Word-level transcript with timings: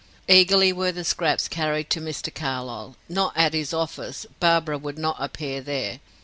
Eagerly 0.27 0.73
were 0.73 0.91
these 0.91 1.09
scraps 1.09 1.47
carried 1.47 1.91
to 1.91 2.01
Mr. 2.01 2.33
Carlyle. 2.33 2.95
Not 3.07 3.33
at 3.37 3.53
his 3.53 3.71
office; 3.71 4.25
Barbara 4.39 4.79
would 4.79 4.97
not 4.97 5.17
appear 5.19 5.61
there. 5.61 5.99